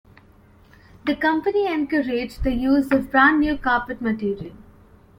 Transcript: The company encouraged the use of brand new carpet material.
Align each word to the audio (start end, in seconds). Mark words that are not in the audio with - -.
The 1.05 1.15
company 1.15 1.67
encouraged 1.71 2.41
the 2.43 2.53
use 2.55 2.91
of 2.91 3.11
brand 3.11 3.39
new 3.39 3.55
carpet 3.55 4.01
material. 4.01 4.55